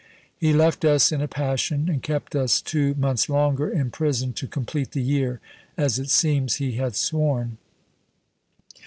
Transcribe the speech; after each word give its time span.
He 0.35 0.51
left 0.51 0.83
us 0.83 1.11
in 1.11 1.21
a 1.21 1.27
passion, 1.27 1.87
and 1.87 2.01
kept 2.01 2.35
us 2.35 2.59
two 2.59 2.95
months 2.95 3.29
longer 3.29 3.69
in 3.69 3.91
prison 3.91 4.33
to 4.33 4.47
complete 4.47 4.93
the 4.93 5.03
year, 5.03 5.39
as 5.77 5.99
it 5.99 6.09
seems 6.09 6.55
he 6.55 6.71
had 6.71 6.95
sworn." 6.95 7.59